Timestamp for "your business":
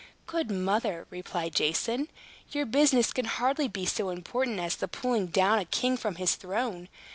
2.49-3.13